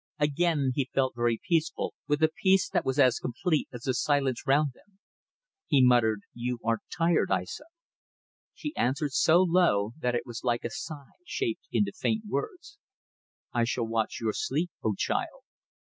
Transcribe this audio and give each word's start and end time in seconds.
Again 0.17 0.71
he 0.73 0.89
felt 0.95 1.13
very 1.15 1.39
peaceful 1.47 1.93
with 2.07 2.23
a 2.23 2.31
peace 2.41 2.67
that 2.67 2.83
was 2.83 2.97
as 2.97 3.19
complete 3.19 3.67
as 3.71 3.83
the 3.83 3.93
silence 3.93 4.47
round 4.47 4.71
them. 4.73 4.97
He 5.67 5.85
muttered 5.85 6.21
"You 6.33 6.57
are 6.65 6.79
tired, 6.91 7.29
Aissa." 7.29 7.65
She 8.55 8.75
answered 8.75 9.13
so 9.13 9.43
low 9.43 9.93
that 9.99 10.15
it 10.15 10.25
was 10.25 10.43
like 10.43 10.65
a 10.65 10.71
sigh 10.71 11.19
shaped 11.23 11.67
into 11.71 11.91
faint 11.95 12.23
words. 12.27 12.79
"I 13.53 13.63
shall 13.63 13.85
watch 13.85 14.19
your 14.19 14.33
sleep, 14.33 14.71
O 14.83 14.95
child!" 14.95 15.43